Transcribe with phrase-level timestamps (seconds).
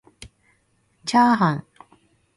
[1.05, 1.65] ちゃーはん